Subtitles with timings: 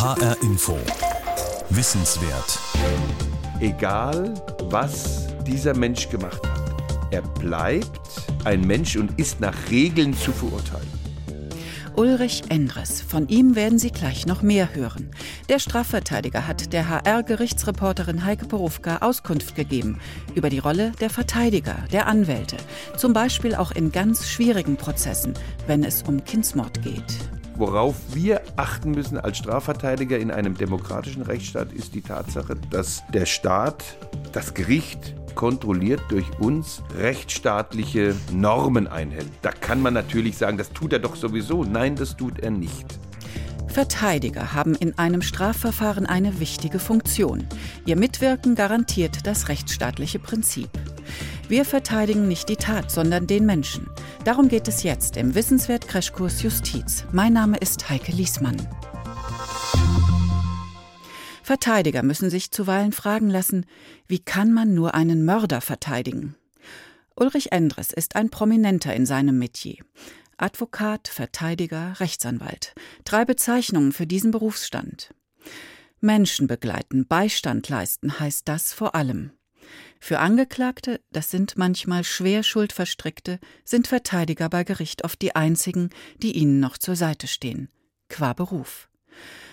[0.00, 0.78] HR Info.
[1.70, 2.60] Wissenswert.
[3.58, 4.32] Egal,
[4.70, 8.00] was dieser Mensch gemacht hat, er bleibt
[8.44, 10.86] ein Mensch und ist nach Regeln zu verurteilen.
[11.96, 13.02] Ulrich Endres.
[13.02, 15.10] Von ihm werden Sie gleich noch mehr hören.
[15.48, 19.98] Der Strafverteidiger hat der HR-Gerichtsreporterin Heike Porufka Auskunft gegeben
[20.36, 22.56] über die Rolle der Verteidiger, der Anwälte,
[22.96, 25.34] zum Beispiel auch in ganz schwierigen Prozessen,
[25.66, 27.18] wenn es um Kindsmord geht.
[27.58, 33.26] Worauf wir achten müssen als Strafverteidiger in einem demokratischen Rechtsstaat ist die Tatsache, dass der
[33.26, 33.82] Staat,
[34.30, 39.26] das Gericht kontrolliert durch uns rechtsstaatliche Normen einhält.
[39.42, 41.64] Da kann man natürlich sagen, das tut er doch sowieso.
[41.64, 42.86] Nein, das tut er nicht.
[43.66, 47.44] Verteidiger haben in einem Strafverfahren eine wichtige Funktion.
[47.86, 50.70] Ihr Mitwirken garantiert das rechtsstaatliche Prinzip.
[51.48, 53.88] Wir verteidigen nicht die Tat, sondern den Menschen.
[54.24, 57.04] Darum geht es jetzt im Wissenswert-Crashkurs Justiz.
[57.12, 58.56] Mein Name ist Heike Liesmann.
[61.42, 63.64] Verteidiger müssen sich zuweilen fragen lassen,
[64.06, 66.34] wie kann man nur einen Mörder verteidigen?
[67.16, 69.76] Ulrich Endres ist ein Prominenter in seinem Metier.
[70.36, 72.74] Advokat, Verteidiger, Rechtsanwalt.
[73.04, 75.14] Drei Bezeichnungen für diesen Berufsstand.
[76.00, 79.32] Menschen begleiten, Beistand leisten heißt das vor allem.
[80.00, 86.36] Für Angeklagte, das sind manchmal schwer Schuldverstrickte, sind Verteidiger bei Gericht oft die einzigen, die
[86.36, 87.68] ihnen noch zur Seite stehen.
[88.08, 88.88] Qua Beruf.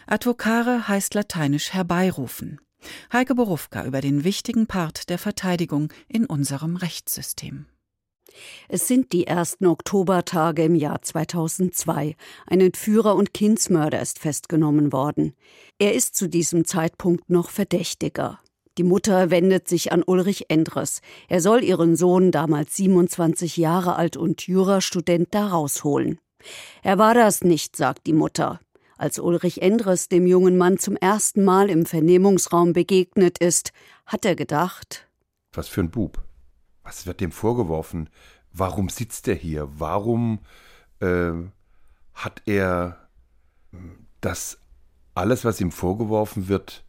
[0.08, 2.62] Advocare heißt lateinisch herbeirufen.
[3.12, 7.66] Heike Borufka über den wichtigen Part der Verteidigung in unserem Rechtssystem.
[8.68, 12.16] Es sind die ersten Oktobertage im Jahr 2002.
[12.46, 15.36] Ein Entführer und Kindsmörder ist festgenommen worden.
[15.80, 18.40] Er ist zu diesem Zeitpunkt noch Verdächtiger.
[18.78, 21.02] Die Mutter wendet sich an Ulrich Endres.
[21.30, 26.20] Er soll ihren Sohn, damals 27 Jahre alt und Jurastudent, da rausholen.
[26.84, 28.60] Er war das nicht, sagt die Mutter.
[28.98, 33.72] Als Ulrich Endres dem jungen Mann zum ersten Mal im Vernehmungsraum begegnet ist,
[34.06, 35.08] hat er gedacht:
[35.54, 36.24] Was für ein Bub.
[36.84, 38.10] Was wird dem vorgeworfen?
[38.52, 39.68] Warum sitzt er hier?
[39.78, 40.40] Warum
[41.00, 41.32] äh,
[42.14, 43.10] hat er
[44.22, 44.60] das
[45.14, 46.86] alles, was ihm vorgeworfen wird,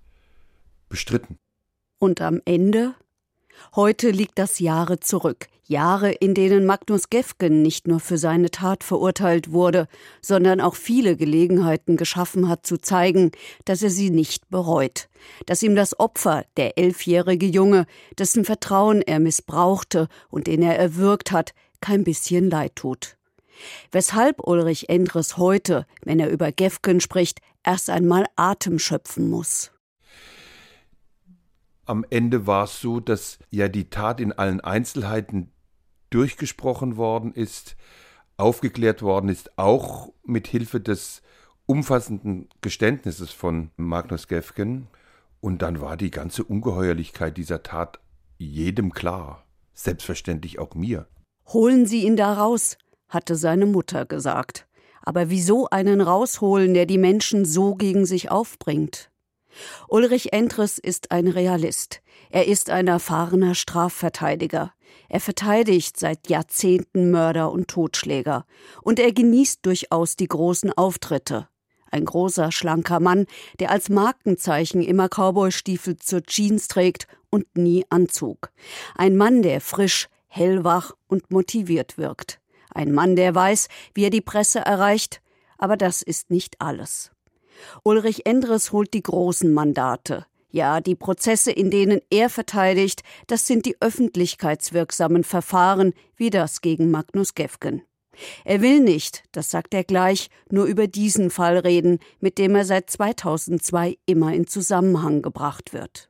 [0.88, 1.38] bestritten?
[1.98, 2.94] Und am Ende?
[3.74, 5.48] Heute liegt das Jahre zurück.
[5.64, 9.88] Jahre, in denen Magnus Gefgen nicht nur für seine Tat verurteilt wurde,
[10.20, 13.32] sondern auch viele Gelegenheiten geschaffen hat zu zeigen,
[13.64, 15.08] dass er sie nicht bereut,
[15.46, 17.86] dass ihm das Opfer, der elfjährige Junge,
[18.18, 23.16] dessen Vertrauen er missbrauchte und den er erwürgt hat, kein bisschen leid tut.
[23.90, 29.72] Weshalb Ulrich Endres heute, wenn er über Gefgen spricht, erst einmal Atem schöpfen muss
[31.86, 35.52] am Ende war es so, dass ja die Tat in allen Einzelheiten
[36.10, 37.76] durchgesprochen worden ist,
[38.36, 41.22] aufgeklärt worden ist, auch mit Hilfe des
[41.66, 44.88] umfassenden Geständnisses von Magnus Gefgen.
[45.40, 48.00] Und dann war die ganze Ungeheuerlichkeit dieser Tat
[48.38, 51.06] jedem klar, selbstverständlich auch mir.
[51.48, 52.76] Holen Sie ihn da raus,
[53.08, 54.66] hatte seine Mutter gesagt.
[55.02, 59.10] Aber wieso einen rausholen, der die Menschen so gegen sich aufbringt?
[59.88, 62.00] Ulrich Entres ist ein Realist.
[62.30, 64.72] Er ist ein erfahrener Strafverteidiger.
[65.08, 68.46] Er verteidigt seit Jahrzehnten Mörder und Totschläger.
[68.82, 71.48] Und er genießt durchaus die großen Auftritte.
[71.90, 73.26] Ein großer, schlanker Mann,
[73.60, 78.50] der als Markenzeichen immer Cowboystiefel zur Jeans trägt und nie Anzug.
[78.96, 82.40] Ein Mann, der frisch, hellwach und motiviert wirkt.
[82.74, 85.22] Ein Mann, der weiß, wie er die Presse erreicht.
[85.58, 87.10] Aber das ist nicht alles.
[87.82, 90.26] Ulrich Endres holt die großen Mandate.
[90.50, 96.90] Ja, die Prozesse, in denen er verteidigt, das sind die öffentlichkeitswirksamen Verfahren, wie das gegen
[96.90, 97.82] Magnus Gefgen.
[98.44, 102.64] Er will nicht, das sagt er gleich, nur über diesen Fall reden, mit dem er
[102.64, 106.08] seit 2002 immer in Zusammenhang gebracht wird.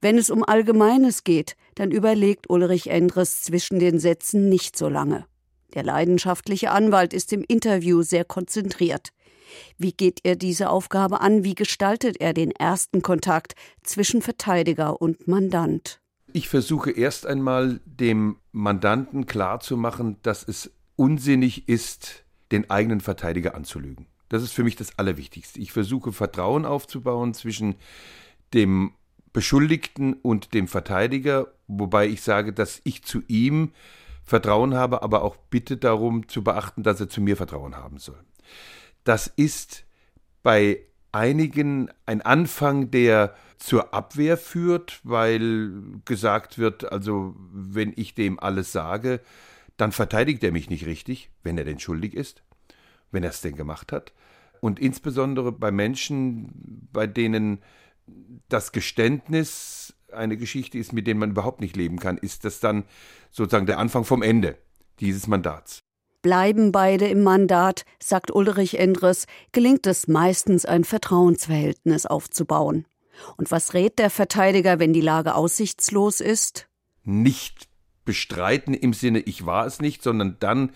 [0.00, 5.26] Wenn es um Allgemeines geht, dann überlegt Ulrich Endres zwischen den Sätzen nicht so lange.
[5.74, 9.10] Der leidenschaftliche Anwalt ist im Interview sehr konzentriert.
[9.78, 11.44] Wie geht er diese Aufgabe an?
[11.44, 16.00] Wie gestaltet er den ersten Kontakt zwischen Verteidiger und Mandant?
[16.32, 24.06] Ich versuche erst einmal dem Mandanten klarzumachen, dass es unsinnig ist, den eigenen Verteidiger anzulügen.
[24.28, 25.60] Das ist für mich das Allerwichtigste.
[25.60, 27.74] Ich versuche Vertrauen aufzubauen zwischen
[28.54, 28.92] dem
[29.32, 33.72] Beschuldigten und dem Verteidiger, wobei ich sage, dass ich zu ihm
[34.22, 38.18] Vertrauen habe, aber auch bitte darum zu beachten, dass er zu mir Vertrauen haben soll.
[39.04, 39.84] Das ist
[40.42, 40.80] bei
[41.12, 45.72] einigen ein Anfang, der zur Abwehr führt, weil
[46.04, 49.20] gesagt wird, also wenn ich dem alles sage,
[49.76, 52.42] dann verteidigt er mich nicht richtig, wenn er denn schuldig ist,
[53.10, 54.12] wenn er es denn gemacht hat.
[54.60, 57.62] Und insbesondere bei Menschen, bei denen
[58.48, 62.84] das Geständnis eine Geschichte ist, mit der man überhaupt nicht leben kann, ist das dann
[63.30, 64.58] sozusagen der Anfang vom Ende
[65.00, 65.80] dieses Mandats.
[66.22, 72.86] Bleiben beide im Mandat, sagt Ulrich Endres, gelingt es meistens ein Vertrauensverhältnis aufzubauen.
[73.36, 76.68] Und was rät der Verteidiger, wenn die Lage aussichtslos ist?
[77.04, 77.68] Nicht
[78.04, 80.72] bestreiten im Sinne, ich war es nicht, sondern dann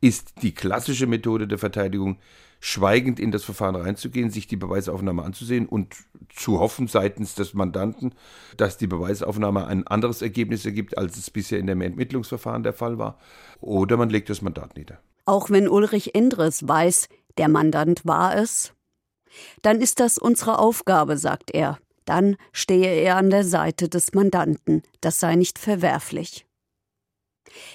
[0.00, 2.18] ist die klassische Methode der Verteidigung,
[2.60, 5.94] schweigend in das Verfahren reinzugehen, sich die Beweisaufnahme anzusehen und
[6.28, 8.14] zu hoffen seitens des Mandanten,
[8.56, 12.98] dass die Beweisaufnahme ein anderes Ergebnis ergibt, als es bisher in dem Ermittlungsverfahren der Fall
[12.98, 13.18] war.
[13.60, 14.98] Oder man legt das Mandat nieder.
[15.24, 17.08] Auch wenn Ulrich Endres weiß,
[17.38, 18.72] der Mandant war es,
[19.62, 21.78] dann ist das unsere Aufgabe, sagt er.
[22.04, 24.82] Dann stehe er an der Seite des Mandanten.
[25.00, 26.46] Das sei nicht verwerflich.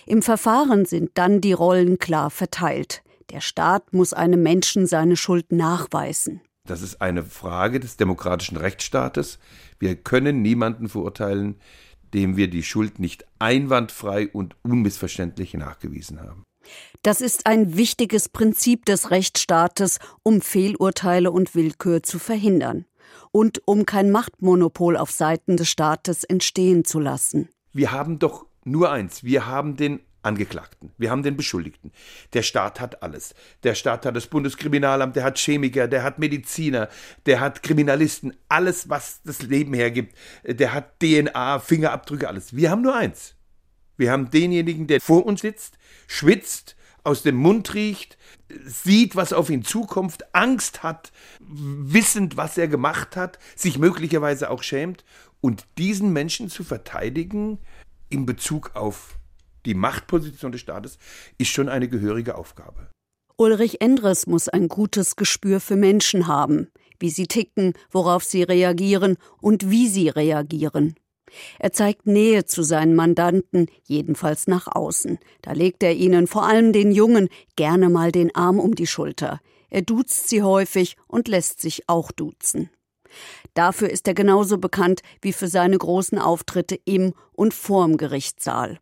[0.05, 3.03] Im Verfahren sind dann die Rollen klar verteilt.
[3.29, 6.41] Der Staat muss einem Menschen seine Schuld nachweisen.
[6.67, 9.39] Das ist eine Frage des demokratischen Rechtsstaates.
[9.79, 11.55] Wir können niemanden verurteilen,
[12.13, 16.43] dem wir die Schuld nicht einwandfrei und unmissverständlich nachgewiesen haben.
[17.01, 22.85] Das ist ein wichtiges Prinzip des Rechtsstaates, um Fehlurteile und Willkür zu verhindern
[23.31, 27.49] und um kein Machtmonopol auf Seiten des Staates entstehen zu lassen.
[27.73, 30.91] Wir haben doch nur eins, wir haben den Angeklagten.
[30.97, 31.91] Wir haben den Beschuldigten.
[32.33, 33.33] Der Staat hat alles.
[33.63, 36.89] Der Staat hat das Bundeskriminalamt, der hat Chemiker, der hat Mediziner,
[37.25, 40.15] der hat Kriminalisten, alles, was das Leben hergibt.
[40.45, 42.55] Der hat DNA, Fingerabdrücke, alles.
[42.55, 43.35] Wir haben nur eins.
[43.97, 45.77] Wir haben denjenigen, der vor uns sitzt,
[46.07, 48.17] schwitzt, aus dem Mund riecht,
[48.63, 54.63] sieht, was auf ihn zukommt, Angst hat, wissend, was er gemacht hat, sich möglicherweise auch
[54.63, 55.03] schämt.
[55.39, 57.57] Und diesen Menschen zu verteidigen
[58.09, 59.17] in Bezug auf
[59.65, 60.97] die Machtposition des Staates
[61.37, 62.89] ist schon eine gehörige Aufgabe.
[63.37, 66.67] Ulrich Endres muss ein gutes Gespür für Menschen haben,
[66.99, 70.95] wie sie ticken, worauf sie reagieren und wie sie reagieren.
[71.59, 75.17] Er zeigt Nähe zu seinen Mandanten, jedenfalls nach außen.
[75.41, 79.39] Da legt er ihnen, vor allem den Jungen, gerne mal den Arm um die Schulter.
[79.69, 82.69] Er duzt sie häufig und lässt sich auch duzen.
[83.53, 88.79] Dafür ist er genauso bekannt wie für seine großen Auftritte im und vorm Gerichtssaal.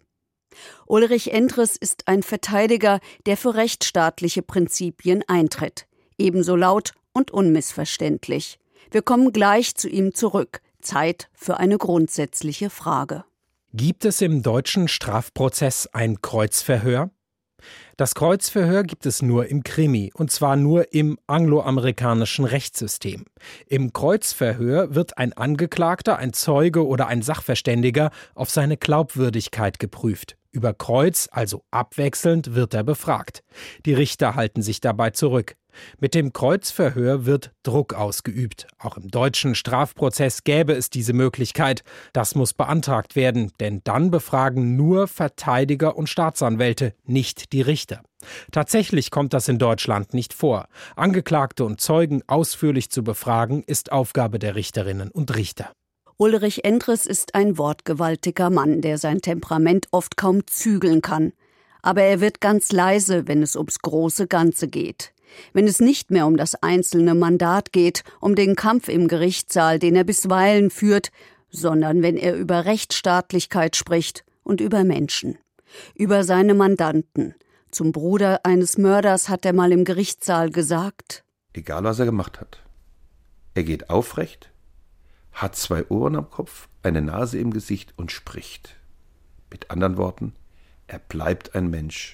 [0.88, 5.86] Ulrich Entres ist ein Verteidiger, der für rechtsstaatliche Prinzipien eintritt.
[6.18, 8.60] Ebenso laut und unmissverständlich.
[8.92, 10.62] Wir kommen gleich zu ihm zurück.
[10.81, 13.25] Zeit für eine grundsätzliche Frage.
[13.74, 17.12] Gibt es im deutschen Strafprozess ein Kreuzverhör?
[17.98, 23.25] Das Kreuzverhör gibt es nur im Krimi, und zwar nur im angloamerikanischen Rechtssystem.
[23.68, 30.38] Im Kreuzverhör wird ein Angeklagter, ein Zeuge oder ein Sachverständiger auf seine Glaubwürdigkeit geprüft.
[30.51, 33.44] Über Kreuz, also abwechselnd, wird er befragt.
[33.86, 35.56] Die Richter halten sich dabei zurück.
[36.00, 38.68] Mit dem Kreuzverhör wird Druck ausgeübt.
[38.80, 41.84] Auch im deutschen Strafprozess gäbe es diese Möglichkeit.
[42.13, 48.01] Das muss beantragt werden, denn dann befragen nur Verteidiger und Staatsanwälte, nicht die Richter.
[48.51, 50.68] Tatsächlich kommt das in Deutschland nicht vor.
[50.96, 55.72] Angeklagte und Zeugen ausführlich zu befragen, ist Aufgabe der Richterinnen und Richter.
[56.21, 61.31] Ulrich Endres ist ein wortgewaltiger Mann, der sein Temperament oft kaum zügeln kann.
[61.81, 65.13] Aber er wird ganz leise, wenn es ums große Ganze geht.
[65.54, 69.95] Wenn es nicht mehr um das einzelne Mandat geht, um den Kampf im Gerichtssaal, den
[69.95, 71.12] er bisweilen führt,
[71.51, 75.38] sondern wenn er über Rechtsstaatlichkeit spricht und über Menschen,
[75.96, 77.34] über seine Mandanten.
[77.72, 82.62] Zum Bruder eines Mörders hat er mal im Gerichtssaal gesagt Egal was er gemacht hat.
[83.53, 84.51] Er geht aufrecht,
[85.41, 88.75] hat zwei Ohren am Kopf, eine Nase im Gesicht und spricht.
[89.51, 90.34] Mit anderen Worten,
[90.88, 92.13] er bleibt ein Mensch.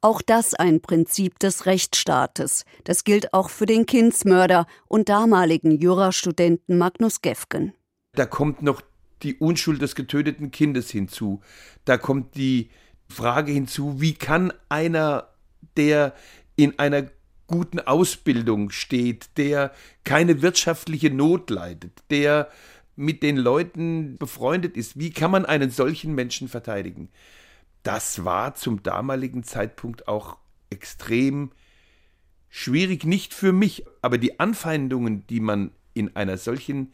[0.00, 2.64] Auch das ein Prinzip des Rechtsstaates.
[2.84, 7.72] Das gilt auch für den Kindsmörder und damaligen Jurastudenten Magnus Gefgen.
[8.14, 8.82] Da kommt noch
[9.22, 11.40] die Unschuld des getöteten Kindes hinzu.
[11.84, 12.70] Da kommt die
[13.08, 15.28] Frage hinzu, wie kann einer,
[15.76, 16.14] der
[16.56, 17.04] in einer
[17.52, 22.50] guten Ausbildung steht, der keine wirtschaftliche Not leidet, der
[22.96, 24.98] mit den Leuten befreundet ist.
[24.98, 27.10] Wie kann man einen solchen Menschen verteidigen?
[27.82, 30.38] Das war zum damaligen Zeitpunkt auch
[30.70, 31.52] extrem
[32.48, 36.92] schwierig, nicht für mich, aber die Anfeindungen, die man in einer solchen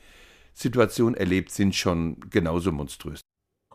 [0.54, 3.20] Situation erlebt, sind schon genauso monströs.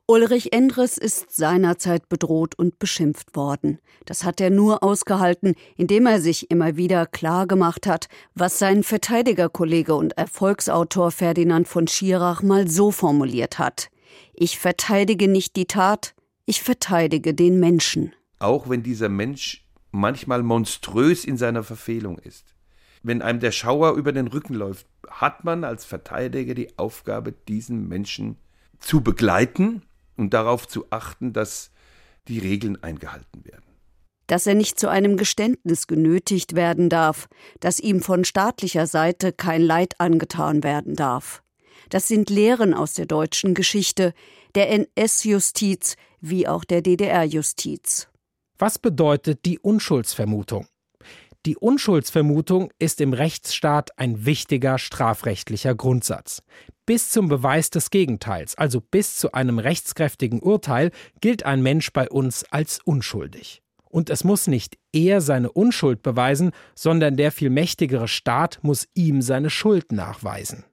[0.05, 3.79] Ulrich Endres ist seinerzeit bedroht und beschimpft worden.
[4.03, 8.83] Das hat er nur ausgehalten, indem er sich immer wieder klar gemacht hat, was sein
[8.83, 13.89] Verteidigerkollege und Erfolgsautor Ferdinand von Schirach mal so formuliert hat.
[14.33, 18.13] Ich verteidige nicht die Tat, ich verteidige den Menschen.
[18.39, 22.53] Auch wenn dieser Mensch manchmal monströs in seiner Verfehlung ist.
[23.03, 27.87] wenn einem der Schauer über den Rücken läuft, hat man als Verteidiger die Aufgabe, diesen
[27.87, 28.37] Menschen
[28.79, 29.81] zu begleiten
[30.17, 31.71] und darauf zu achten, dass
[32.27, 33.65] die Regeln eingehalten werden.
[34.27, 37.27] Dass er nicht zu einem Geständnis genötigt werden darf,
[37.59, 41.43] dass ihm von staatlicher Seite kein Leid angetan werden darf.
[41.89, 44.13] Das sind Lehren aus der deutschen Geschichte,
[44.55, 48.07] der NS-Justiz wie auch der DDR-Justiz.
[48.57, 50.67] Was bedeutet die Unschuldsvermutung?
[51.45, 56.41] Die Unschuldsvermutung ist im Rechtsstaat ein wichtiger strafrechtlicher Grundsatz.
[56.85, 62.09] Bis zum Beweis des Gegenteils, also bis zu einem rechtskräftigen Urteil, gilt ein Mensch bei
[62.09, 63.61] uns als unschuldig.
[63.89, 69.21] Und es muss nicht er seine Unschuld beweisen, sondern der viel mächtigere Staat muss ihm
[69.21, 70.63] seine Schuld nachweisen.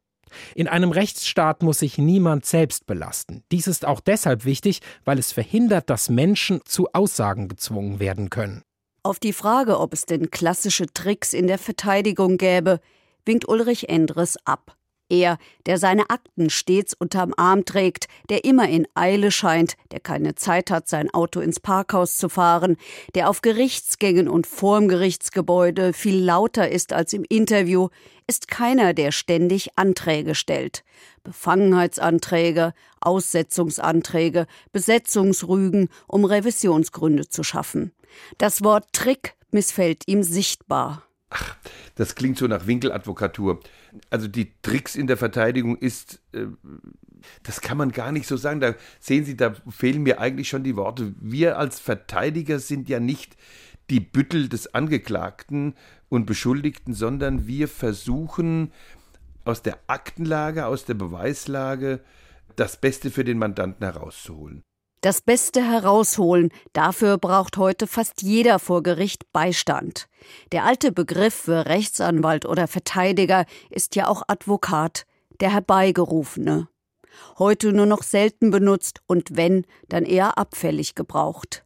[0.55, 3.43] In einem Rechtsstaat muss sich niemand selbst belasten.
[3.51, 8.63] Dies ist auch deshalb wichtig, weil es verhindert, dass Menschen zu Aussagen gezwungen werden können.
[9.03, 12.81] Auf die Frage, ob es denn klassische Tricks in der Verteidigung gäbe,
[13.25, 14.77] winkt Ulrich Endres ab.
[15.09, 20.35] Er, der seine Akten stets unterm Arm trägt, der immer in Eile scheint, der keine
[20.35, 22.77] Zeit hat, sein Auto ins Parkhaus zu fahren,
[23.15, 27.89] der auf Gerichtsgängen und vorm Gerichtsgebäude viel lauter ist als im Interview,
[28.29, 30.85] ist keiner, der ständig Anträge stellt.
[31.25, 37.93] Befangenheitsanträge, Aussetzungsanträge, Besetzungsrügen, um Revisionsgründe zu schaffen.
[38.39, 41.05] Das Wort Trick missfällt ihm sichtbar.
[41.31, 41.57] Ach,
[41.95, 43.61] das klingt so nach Winkeladvokatur.
[44.11, 46.47] Also die Tricks in der Verteidigung ist, äh,
[47.43, 48.61] das kann man gar nicht so sagen.
[48.61, 51.15] Da sehen Sie, da fehlen mir eigentlich schon die Worte.
[51.21, 53.37] Wir als Verteidiger sind ja nicht
[53.91, 55.75] die Büttel des Angeklagten
[56.09, 58.73] und Beschuldigten, sondern wir versuchen
[59.45, 62.01] aus der Aktenlage, aus der Beweislage
[62.57, 64.63] das Beste für den Mandanten herauszuholen.
[65.03, 70.09] Das Beste herausholen, dafür braucht heute fast jeder vor Gericht Beistand.
[70.53, 75.07] Der alte Begriff für Rechtsanwalt oder Verteidiger ist ja auch Advokat,
[75.41, 76.69] der Herbeigerufene.
[77.39, 81.65] Heute nur noch selten benutzt und wenn, dann eher abfällig gebraucht.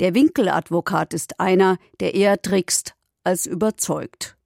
[0.00, 4.36] Der Winkeladvokat ist einer, der eher trickst als überzeugt.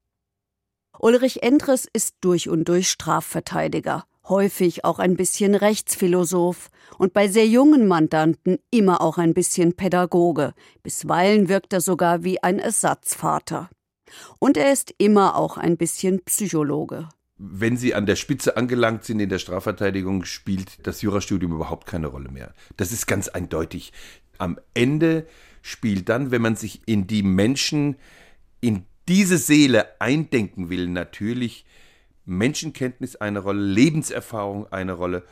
[1.01, 7.47] Ulrich Endres ist durch und durch Strafverteidiger häufig auch ein bisschen Rechtsphilosoph und bei sehr
[7.47, 10.55] jungen Mandanten immer auch ein bisschen Pädagoge.
[10.83, 13.71] Bisweilen wirkt er sogar wie ein Ersatzvater.
[14.39, 17.09] Und er ist immer auch ein bisschen Psychologe.
[17.37, 22.09] Wenn Sie an der Spitze angelangt sind in der Strafverteidigung, spielt das Jurastudium überhaupt keine
[22.09, 22.53] Rolle mehr.
[22.77, 23.93] Das ist ganz eindeutig.
[24.39, 25.27] Am Ende
[25.63, 27.97] spielt dann, wenn man sich in die Menschen,
[28.61, 31.65] in diese Seele eindenken will, natürlich
[32.29, 35.25] Menschenkenntnis eine Rolle, Lebenserfahrung eine Rolle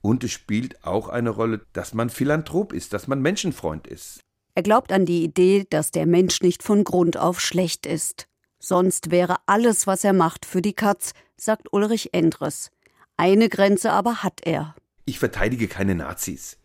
[0.00, 4.20] und es spielt auch eine Rolle, dass man Philanthrop ist, dass man Menschenfreund ist.
[4.54, 8.26] Er glaubt an die Idee, dass der Mensch nicht von Grund auf schlecht ist.
[8.58, 12.70] Sonst wäre alles, was er macht, für die Katz, sagt Ulrich Endres.
[13.16, 14.74] Eine Grenze aber hat er.
[15.04, 16.58] Ich verteidige keine Nazis.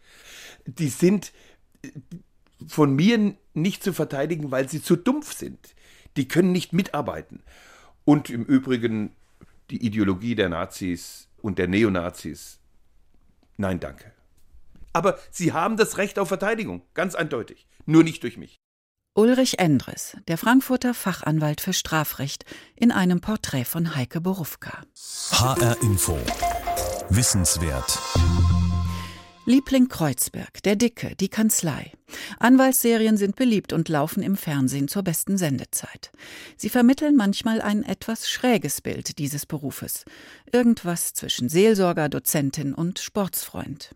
[0.65, 1.31] Die sind
[2.67, 5.75] von mir nicht zu verteidigen, weil sie zu dumpf sind.
[6.17, 7.41] Die können nicht mitarbeiten.
[8.03, 9.15] Und im Übrigen
[9.69, 12.59] die Ideologie der Nazis und der Neonazis.
[13.57, 14.11] Nein, danke.
[14.93, 17.67] Aber sie haben das Recht auf Verteidigung, ganz eindeutig.
[17.85, 18.57] Nur nicht durch mich.
[19.15, 22.45] Ulrich Endres, der Frankfurter Fachanwalt für Strafrecht,
[22.75, 24.83] in einem Porträt von Heike Borufka.
[25.31, 26.19] HR Info.
[27.09, 27.99] Wissenswert.
[29.49, 31.93] Liebling Kreuzberg, der Dicke, die Kanzlei.
[32.37, 36.11] Anwaltsserien sind beliebt und laufen im Fernsehen zur besten Sendezeit.
[36.57, 40.03] Sie vermitteln manchmal ein etwas schräges Bild dieses Berufes.
[40.51, 43.95] Irgendwas zwischen Seelsorger, Dozentin und Sportsfreund.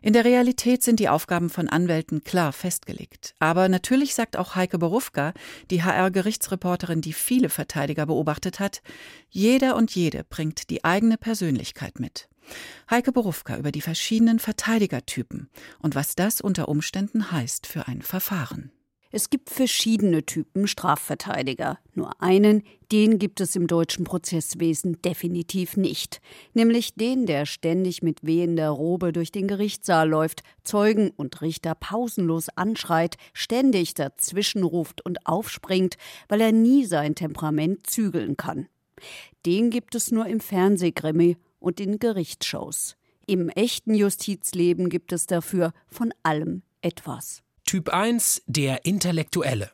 [0.00, 3.34] In der Realität sind die Aufgaben von Anwälten klar festgelegt.
[3.40, 5.32] Aber natürlich sagt auch Heike Borufka,
[5.72, 8.82] die HR-Gerichtsreporterin, die viele Verteidiger beobachtet hat,
[9.28, 12.28] jeder und jede bringt die eigene Persönlichkeit mit.
[12.90, 15.48] Heike Borufka über die verschiedenen Verteidigertypen
[15.80, 18.72] und was das unter Umständen heißt für ein Verfahren.
[19.10, 21.78] Es gibt verschiedene Typen Strafverteidiger.
[21.94, 22.62] Nur einen,
[22.92, 26.20] den gibt es im deutschen Prozesswesen definitiv nicht.
[26.52, 32.50] Nämlich den, der ständig mit wehender Robe durch den Gerichtssaal läuft, Zeugen und Richter pausenlos
[32.50, 35.96] anschreit, ständig dazwischenruft und aufspringt,
[36.28, 38.68] weil er nie sein Temperament zügeln kann.
[39.46, 42.96] Den gibt es nur im Fernsehkrimi und in Gerichtsshows.
[43.26, 47.42] Im echten Justizleben gibt es dafür von allem etwas.
[47.64, 49.70] Typ 1, der Intellektuelle.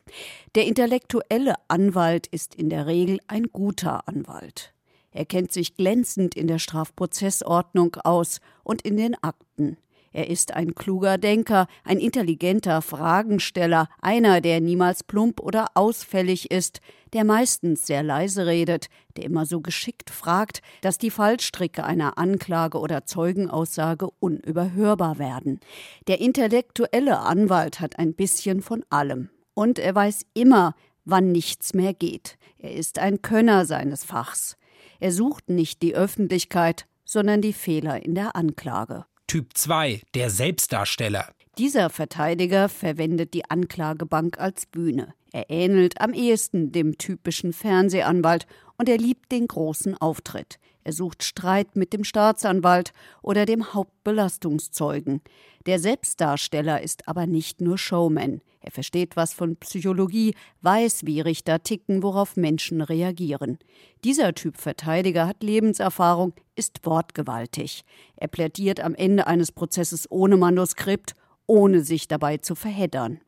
[0.55, 4.73] Der intellektuelle Anwalt ist in der Regel ein guter Anwalt.
[5.11, 9.77] Er kennt sich glänzend in der Strafprozessordnung aus und in den Akten.
[10.15, 16.79] Er ist ein kluger Denker, ein intelligenter Fragensteller, einer, der niemals plump oder ausfällig ist,
[17.11, 22.79] der meistens sehr leise redet, der immer so geschickt fragt, dass die Fallstricke einer Anklage
[22.79, 25.59] oder Zeugenaussage unüberhörbar werden.
[26.07, 29.31] Der intellektuelle Anwalt hat ein bisschen von allem.
[29.53, 32.37] Und er weiß immer, wann nichts mehr geht.
[32.57, 34.55] Er ist ein Könner seines Fachs.
[35.01, 39.05] Er sucht nicht die Öffentlichkeit, sondern die Fehler in der Anklage.
[39.27, 41.31] Typ 2, der Selbstdarsteller.
[41.57, 45.13] Dieser Verteidiger verwendet die Anklagebank als Bühne.
[45.31, 48.45] Er ähnelt am ehesten dem typischen Fernsehanwalt
[48.77, 50.59] und er liebt den großen Auftritt.
[50.85, 55.21] Er sucht Streit mit dem Staatsanwalt oder dem Hauptbelastungszeugen.
[55.65, 58.41] Der Selbstdarsteller ist aber nicht nur Showman.
[58.59, 63.57] Er versteht was von Psychologie, weiß, wie Richter ticken, worauf Menschen reagieren.
[64.03, 67.83] Dieser Typ Verteidiger hat Lebenserfahrung, ist wortgewaltig.
[68.15, 71.15] Er plädiert am Ende eines Prozesses ohne Manuskript,
[71.47, 73.21] ohne sich dabei zu verheddern.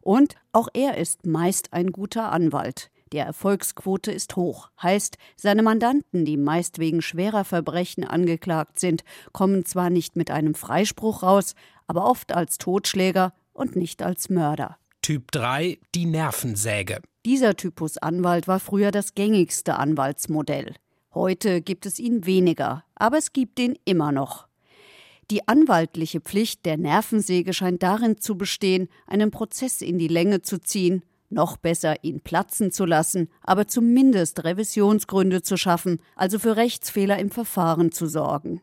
[0.00, 2.90] Und auch er ist meist ein guter Anwalt.
[3.12, 9.66] Der Erfolgsquote ist hoch, heißt, seine Mandanten, die meist wegen schwerer Verbrechen angeklagt sind, kommen
[9.66, 11.54] zwar nicht mit einem Freispruch raus,
[11.86, 14.78] aber oft als Totschläger und nicht als Mörder.
[15.02, 17.02] Typ 3, die Nervensäge.
[17.26, 20.74] Dieser Typus Anwalt war früher das gängigste Anwaltsmodell.
[21.12, 24.46] Heute gibt es ihn weniger, aber es gibt ihn immer noch.
[25.30, 30.58] Die anwaltliche Pflicht der Nervensäge scheint darin zu bestehen, einen Prozess in die Länge zu
[30.58, 31.02] ziehen
[31.32, 37.30] noch besser, ihn platzen zu lassen, aber zumindest Revisionsgründe zu schaffen, also für Rechtsfehler im
[37.30, 38.60] Verfahren zu sorgen.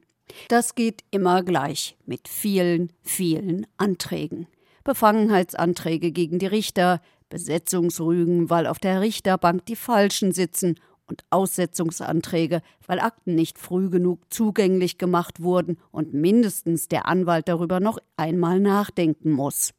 [0.48, 4.48] Das geht immer gleich mit vielen, vielen Anträgen.
[4.84, 10.76] Befangenheitsanträge gegen die Richter, Besetzungsrügen, weil auf der Richterbank die Falschen sitzen
[11.10, 17.80] und Aussetzungsanträge, weil Akten nicht früh genug zugänglich gemacht wurden und mindestens der Anwalt darüber
[17.80, 19.74] noch einmal nachdenken muss.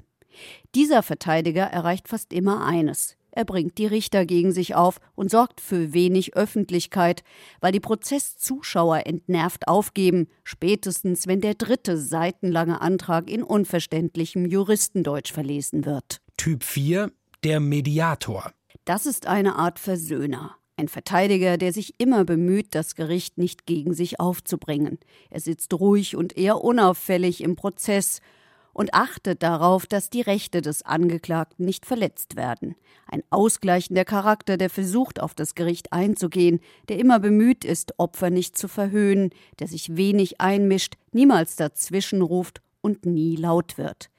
[0.75, 3.17] Dieser Verteidiger erreicht fast immer eines.
[3.33, 7.23] Er bringt die Richter gegen sich auf und sorgt für wenig Öffentlichkeit,
[7.61, 15.85] weil die Prozesszuschauer entnervt aufgeben, spätestens wenn der dritte seitenlange Antrag in unverständlichem Juristendeutsch verlesen
[15.85, 16.21] wird.
[16.37, 17.13] Typ 4,
[17.45, 18.53] der Mediator.
[18.85, 20.57] Das ist eine Art Versöhner.
[20.77, 24.99] Ein Verteidiger, der sich immer bemüht, das Gericht nicht gegen sich aufzubringen.
[25.29, 28.21] Er sitzt ruhig und eher unauffällig im Prozess
[28.73, 32.77] und achtet darauf, dass die Rechte des Angeklagten nicht verletzt werden.
[33.07, 38.57] Ein ausgleichender Charakter, der versucht, auf das Gericht einzugehen, der immer bemüht ist, Opfer nicht
[38.57, 44.11] zu verhöhnen, der sich wenig einmischt, niemals dazwischenruft und nie laut wird.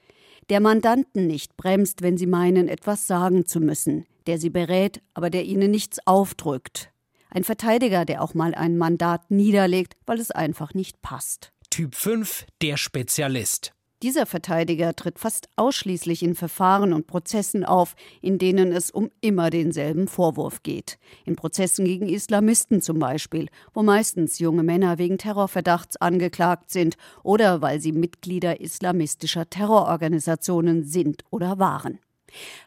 [0.50, 5.30] Der Mandanten nicht bremst, wenn sie meinen, etwas sagen zu müssen, der sie berät, aber
[5.30, 6.90] der ihnen nichts aufdrückt.
[7.30, 11.52] Ein Verteidiger, der auch mal ein Mandat niederlegt, weil es einfach nicht passt.
[11.70, 13.72] Typ 5, der Spezialist.
[14.02, 19.48] Dieser Verteidiger tritt fast ausschließlich in Verfahren und Prozessen auf, in denen es um immer
[19.48, 20.98] denselben Vorwurf geht.
[21.24, 27.62] In Prozessen gegen Islamisten zum Beispiel, wo meistens junge Männer wegen Terrorverdachts angeklagt sind oder
[27.62, 32.00] weil sie Mitglieder islamistischer Terrororganisationen sind oder waren.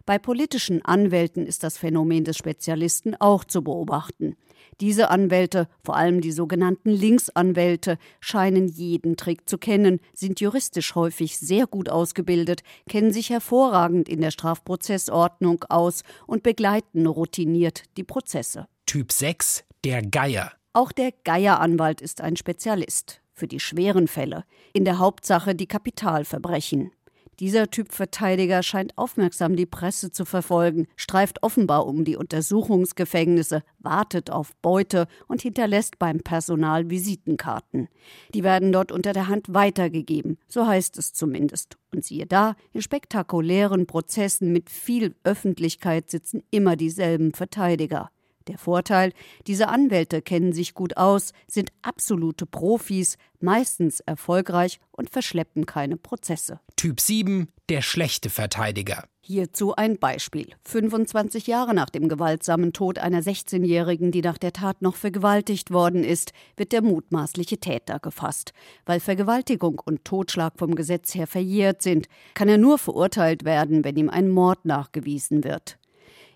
[0.06, 4.38] Bei politischen Anwälten ist das Phänomen des Spezialisten auch zu beobachten.
[4.81, 11.38] Diese Anwälte, vor allem die sogenannten Linksanwälte, scheinen jeden Trick zu kennen, sind juristisch häufig
[11.38, 18.67] sehr gut ausgebildet, kennen sich hervorragend in der Strafprozessordnung aus und begleiten routiniert die Prozesse.
[18.85, 20.51] Typ 6, der Geier.
[20.73, 26.91] Auch der Geieranwalt ist ein Spezialist für die schweren Fälle, in der Hauptsache die Kapitalverbrechen.
[27.39, 34.32] Dieser Typ Verteidiger scheint aufmerksam die Presse zu verfolgen, streift offenbar um die Untersuchungsgefängnisse, wartet
[34.32, 37.89] auf Beute und hinterlässt beim Personal Visitenkarten.
[38.34, 41.78] Die werden dort unter der Hand weitergegeben, so heißt es zumindest.
[41.93, 48.12] Und siehe da, in spektakulären Prozessen mit viel Öffentlichkeit sitzen immer dieselben Verteidiger.
[48.47, 49.12] Der Vorteil,
[49.47, 56.60] diese Anwälte kennen sich gut aus, sind absolute Profis, meistens erfolgreich und verschleppen keine Prozesse.
[56.75, 59.05] Typ 7, der schlechte Verteidiger.
[59.21, 60.49] Hierzu ein Beispiel.
[60.65, 66.03] 25 Jahre nach dem gewaltsamen Tod einer 16-Jährigen, die nach der Tat noch vergewaltigt worden
[66.03, 68.53] ist, wird der mutmaßliche Täter gefasst.
[68.86, 73.95] Weil Vergewaltigung und Totschlag vom Gesetz her verjährt sind, kann er nur verurteilt werden, wenn
[73.95, 75.79] ihm ein Mord nachgewiesen wird.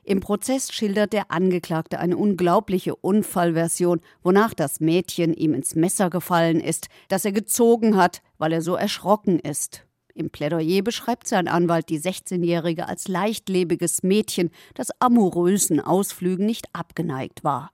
[0.10, 6.60] Im Prozess schildert der Angeklagte eine unglaubliche Unfallversion, wonach das Mädchen ihm ins Messer gefallen
[6.60, 9.86] ist, das er gezogen hat, weil er so erschrocken ist.
[10.16, 17.44] Im Plädoyer beschreibt sein Anwalt die 16-Jährige als leichtlebiges Mädchen, das amorösen Ausflügen nicht abgeneigt
[17.44, 17.70] war.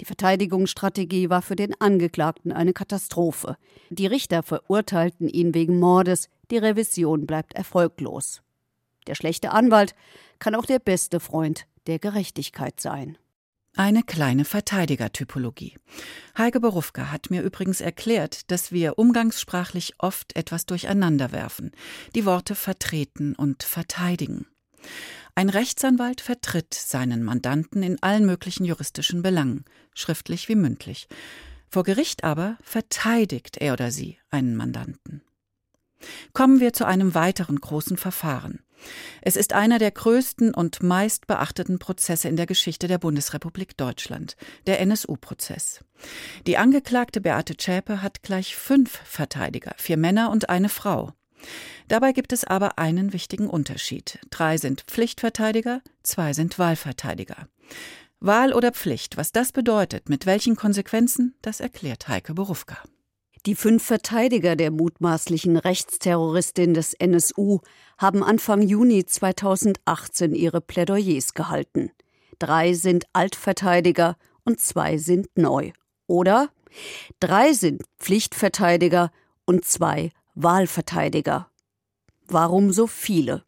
[0.00, 3.56] Die Verteidigungsstrategie war für den Angeklagten eine Katastrophe.
[3.90, 8.42] Die Richter verurteilten ihn wegen Mordes, die Revision bleibt erfolglos.
[9.08, 9.94] Der schlechte Anwalt
[10.38, 13.18] kann auch der beste Freund der Gerechtigkeit sein.
[13.74, 15.78] Eine kleine Verteidigertypologie.
[16.36, 21.72] Heike Berufka hat mir übrigens erklärt, dass wir umgangssprachlich oft etwas durcheinander werfen.
[22.14, 24.46] Die Worte vertreten und verteidigen.
[25.34, 31.08] Ein Rechtsanwalt vertritt seinen Mandanten in allen möglichen juristischen Belangen, schriftlich wie mündlich.
[31.70, 35.22] Vor Gericht aber verteidigt er oder sie einen Mandanten.
[36.32, 38.60] Kommen wir zu einem weiteren großen Verfahren.
[39.22, 44.36] Es ist einer der größten und meist beachteten Prozesse in der Geschichte der Bundesrepublik Deutschland,
[44.66, 45.84] der NSU-Prozess.
[46.46, 51.12] Die Angeklagte Beate Zschäpe hat gleich fünf Verteidiger, vier Männer und eine Frau.
[51.88, 54.18] Dabei gibt es aber einen wichtigen Unterschied.
[54.30, 57.48] Drei sind Pflichtverteidiger, zwei sind Wahlverteidiger.
[58.20, 62.78] Wahl oder Pflicht, was das bedeutet, mit welchen Konsequenzen, das erklärt Heike Berufka.
[63.46, 67.60] Die fünf Verteidiger der mutmaßlichen Rechtsterroristin des NSU
[67.96, 71.92] haben Anfang Juni 2018 ihre Plädoyers gehalten.
[72.38, 75.72] Drei sind Altverteidiger und zwei sind neu.
[76.06, 76.50] Oder
[77.20, 79.10] drei sind Pflichtverteidiger
[79.44, 81.48] und zwei Wahlverteidiger.
[82.26, 83.44] Warum so viele?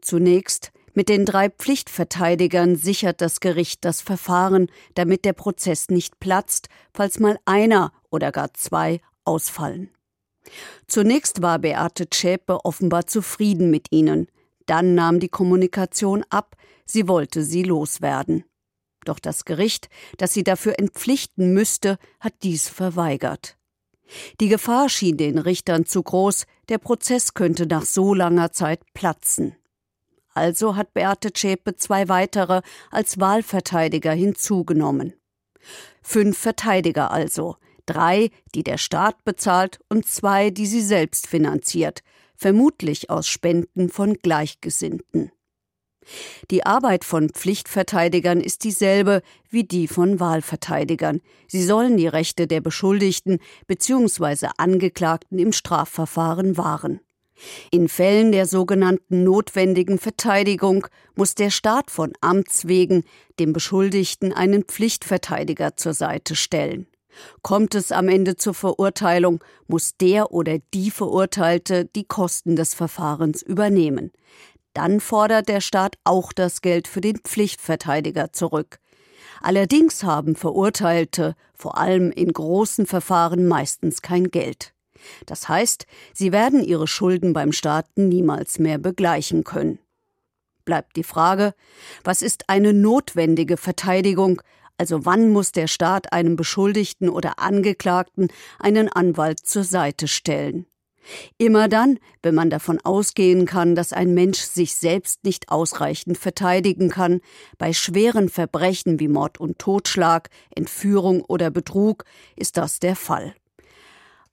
[0.00, 6.68] Zunächst mit den drei Pflichtverteidigern sichert das Gericht das Verfahren, damit der Prozess nicht platzt,
[6.92, 9.90] falls mal einer oder gar zwei ausfallen.
[10.86, 14.28] Zunächst war Beate Zschäpe offenbar zufrieden mit ihnen.
[14.66, 18.44] Dann nahm die Kommunikation ab, sie wollte sie loswerden.
[19.04, 23.56] Doch das Gericht, das sie dafür entpflichten müsste, hat dies verweigert.
[24.40, 29.54] Die Gefahr schien den Richtern zu groß, der Prozess könnte nach so langer Zeit platzen.
[30.34, 35.14] Also hat Beate Zschäpe zwei weitere als Wahlverteidiger hinzugenommen.
[36.02, 37.56] Fünf Verteidiger also,
[37.88, 42.02] drei, die der Staat bezahlt und zwei, die sie selbst finanziert,
[42.36, 45.32] vermutlich aus Spenden von Gleichgesinnten.
[46.50, 51.20] Die Arbeit von Pflichtverteidigern ist dieselbe wie die von Wahlverteidigern.
[51.46, 54.48] Sie sollen die Rechte der Beschuldigten bzw.
[54.56, 57.00] Angeklagten im Strafverfahren wahren.
[57.70, 63.04] In Fällen der sogenannten notwendigen Verteidigung muss der Staat von Amts wegen
[63.38, 66.88] dem Beschuldigten einen Pflichtverteidiger zur Seite stellen.
[67.42, 73.42] Kommt es am Ende zur Verurteilung, muss der oder die Verurteilte die Kosten des Verfahrens
[73.42, 74.12] übernehmen.
[74.74, 78.78] Dann fordert der Staat auch das Geld für den Pflichtverteidiger zurück.
[79.40, 84.74] Allerdings haben Verurteilte, vor allem in großen Verfahren, meistens kein Geld.
[85.26, 89.78] Das heißt, sie werden ihre Schulden beim Staat niemals mehr begleichen können.
[90.64, 91.54] Bleibt die Frage,
[92.04, 94.42] was ist eine notwendige Verteidigung,
[94.78, 100.66] also wann muss der Staat einem Beschuldigten oder Angeklagten einen Anwalt zur Seite stellen?
[101.38, 106.90] Immer dann, wenn man davon ausgehen kann, dass ein Mensch sich selbst nicht ausreichend verteidigen
[106.90, 107.20] kann,
[107.56, 112.04] bei schweren Verbrechen wie Mord und Totschlag, Entführung oder Betrug,
[112.36, 113.34] ist das der Fall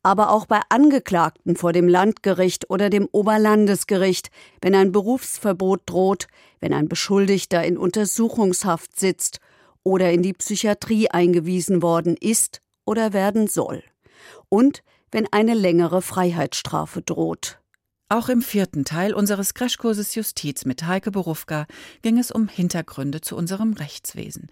[0.05, 4.29] aber auch bei Angeklagten vor dem Landgericht oder dem Oberlandesgericht,
[4.62, 6.27] wenn ein Berufsverbot droht,
[6.60, 9.39] wenn ein Beschuldigter in Untersuchungshaft sitzt
[9.85, 13.83] oder in die Psychiatrie eingewiesen worden ist oder werden soll.
[14.49, 17.59] Und wenn eine längere Freiheitsstrafe droht.
[18.09, 21.65] Auch im vierten Teil unseres Crashkurses Justiz mit Heike Berufka
[22.01, 24.51] ging es um Hintergründe zu unserem Rechtswesen.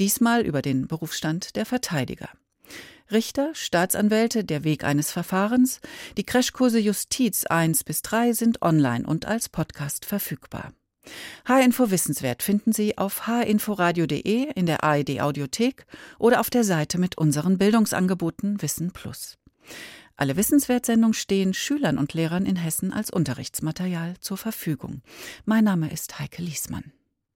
[0.00, 2.28] Diesmal über den Berufsstand der Verteidiger.
[3.10, 5.80] Richter, Staatsanwälte, der Weg eines Verfahrens,
[6.16, 10.72] die Crashkurse Justiz 1 bis 3 sind online und als Podcast verfügbar.
[11.46, 15.86] H-Info Wissenswert finden Sie auf hinforadio.de in der AED Audiothek
[16.18, 19.38] oder auf der Seite mit unseren Bildungsangeboten Wissen Plus.
[20.16, 25.00] Alle Wissenswertsendungen stehen Schülern und Lehrern in Hessen als Unterrichtsmaterial zur Verfügung.
[25.46, 26.92] Mein Name ist Heike Liesmann.